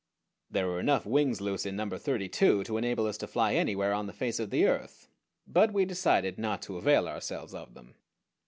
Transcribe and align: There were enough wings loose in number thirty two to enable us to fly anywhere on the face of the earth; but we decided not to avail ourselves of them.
There 0.49 0.65
were 0.65 0.79
enough 0.79 1.05
wings 1.05 1.41
loose 1.41 1.63
in 1.63 1.75
number 1.75 1.99
thirty 1.99 2.27
two 2.27 2.63
to 2.63 2.77
enable 2.77 3.05
us 3.05 3.19
to 3.19 3.27
fly 3.27 3.53
anywhere 3.53 3.93
on 3.93 4.07
the 4.07 4.13
face 4.13 4.39
of 4.39 4.49
the 4.49 4.65
earth; 4.65 5.07
but 5.45 5.71
we 5.73 5.85
decided 5.85 6.39
not 6.39 6.63
to 6.63 6.77
avail 6.77 7.07
ourselves 7.07 7.53
of 7.53 7.75
them. 7.75 7.93